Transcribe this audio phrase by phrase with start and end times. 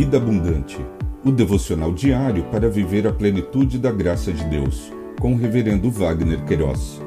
[0.00, 0.78] Vida Abundante,
[1.22, 6.42] o devocional diário para viver a plenitude da graça de Deus, com o Reverendo Wagner
[6.46, 7.02] Queiroz.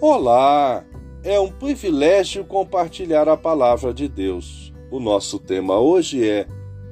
[0.00, 0.84] Olá!
[1.24, 4.72] É um privilégio compartilhar a palavra de Deus.
[4.92, 6.46] O nosso tema hoje é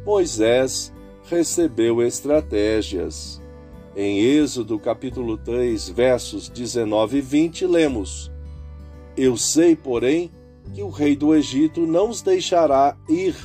[0.05, 0.93] Moisés
[1.23, 3.44] recebeu estratégias.
[3.97, 8.29] Em Êxodo capítulo 3, versos 19 e 20, lemos:
[9.17, 10.33] Eu sei, porém,
[10.75, 13.37] que o rei do Egito não os deixará ir,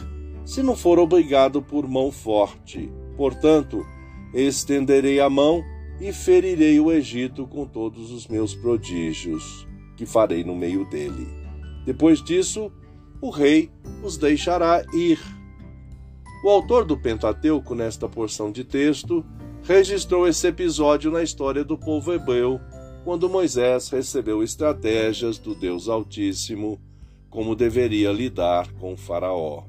[0.43, 2.91] se não for obrigado por mão forte.
[3.15, 3.85] Portanto,
[4.33, 5.63] estenderei a mão
[6.01, 11.27] e ferirei o Egito com todos os meus prodígios, que farei no meio dele.
[11.85, 12.71] Depois disso,
[13.21, 13.69] o rei
[14.01, 15.19] os deixará ir.
[16.43, 19.23] O autor do Pentateuco, nesta porção de texto,
[19.63, 22.59] registrou esse episódio na história do povo hebreu,
[23.03, 26.79] quando Moisés recebeu estratégias do Deus Altíssimo
[27.29, 29.63] como deveria lidar com Faraó.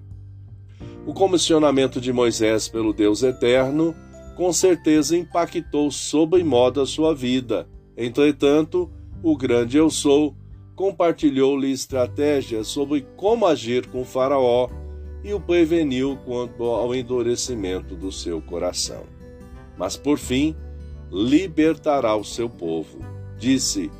[1.06, 3.94] O comissionamento de Moisés pelo Deus Eterno
[4.36, 7.68] com certeza impactou sobremodo a sua vida.
[7.96, 8.90] Entretanto,
[9.22, 10.34] o grande Eu Sou
[10.74, 14.68] compartilhou-lhe estratégias sobre como agir com Faraó
[15.22, 19.19] e o preveniu quanto ao endurecimento do seu coração
[19.80, 20.54] mas por fim
[21.10, 22.98] libertará o seu povo.
[23.38, 23.90] Disse: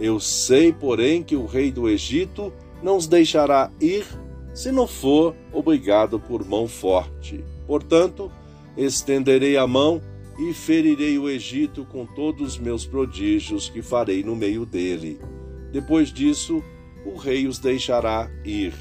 [0.00, 2.50] Eu sei, porém, que o rei do Egito
[2.82, 4.06] não os deixará ir
[4.54, 7.44] se não for obrigado por mão forte.
[7.66, 8.32] Portanto,
[8.78, 10.00] estenderei a mão
[10.38, 15.20] e ferirei o Egito com todos os meus prodígios que farei no meio dele.
[15.70, 16.64] Depois disso,
[17.04, 18.72] o rei os deixará ir.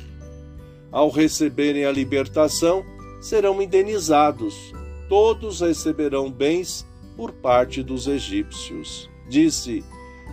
[0.89, 2.85] Ao receberem a libertação,
[3.19, 4.73] serão indenizados
[5.07, 9.09] todos receberão bens por parte dos egípcios.
[9.29, 9.83] Disse: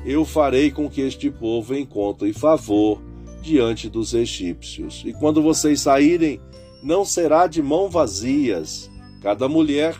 [0.05, 3.01] Eu farei com que este povo encontre favor
[3.43, 5.03] diante dos egípcios.
[5.05, 6.41] E quando vocês saírem,
[6.83, 8.91] não será de mão vazias.
[9.21, 9.97] Cada mulher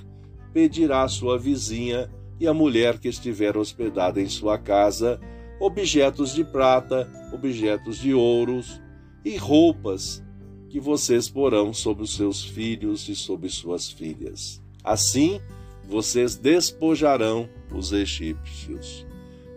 [0.53, 5.21] pedirá à sua vizinha e a mulher que estiver hospedada em sua casa
[5.63, 8.83] objetos de prata, objetos de ouros
[9.25, 10.23] e roupas
[10.73, 14.59] que vocês porão sobre os seus filhos e sobre suas filhas.
[14.83, 15.39] Assim,
[15.87, 19.07] vocês despojarão os egípcios.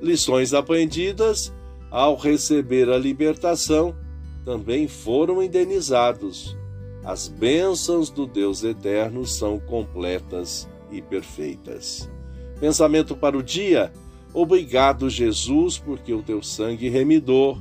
[0.01, 1.53] Lições aprendidas
[1.89, 3.95] ao receber a libertação,
[4.43, 6.57] também foram indenizados.
[7.01, 12.11] As bênçãos do Deus eterno são completas e perfeitas.
[12.59, 13.89] Pensamento para o dia:
[14.33, 17.57] Obrigado, Jesus, porque o teu sangue remidor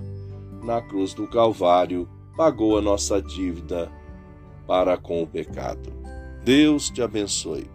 [0.65, 3.91] na cruz do Calvário pagou a nossa dívida
[4.67, 5.93] para com o pecado.
[6.45, 7.71] Deus te abençoe.